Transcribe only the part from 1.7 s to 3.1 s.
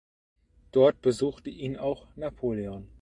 auch Napoleon.